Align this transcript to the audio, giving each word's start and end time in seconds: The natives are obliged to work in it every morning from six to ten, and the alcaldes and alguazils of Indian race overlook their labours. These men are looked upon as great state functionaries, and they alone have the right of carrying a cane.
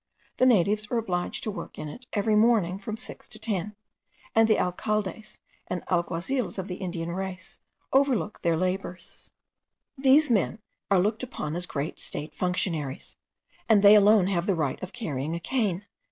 The 0.37 0.47
natives 0.47 0.87
are 0.89 0.97
obliged 0.97 1.43
to 1.43 1.51
work 1.51 1.77
in 1.77 1.87
it 1.87 2.07
every 2.13 2.35
morning 2.35 2.79
from 2.79 2.97
six 2.97 3.27
to 3.27 3.37
ten, 3.37 3.75
and 4.33 4.47
the 4.47 4.55
alcaldes 4.57 5.37
and 5.67 5.83
alguazils 5.91 6.57
of 6.57 6.71
Indian 6.71 7.11
race 7.11 7.59
overlook 7.93 8.41
their 8.41 8.57
labours. 8.57 9.29
These 9.99 10.31
men 10.31 10.57
are 10.89 10.97
looked 10.99 11.21
upon 11.21 11.55
as 11.55 11.67
great 11.67 11.99
state 11.99 12.33
functionaries, 12.33 13.15
and 13.69 13.83
they 13.83 13.93
alone 13.93 14.25
have 14.25 14.47
the 14.47 14.55
right 14.55 14.81
of 14.81 14.91
carrying 14.91 15.35
a 15.35 15.39
cane. 15.39 15.85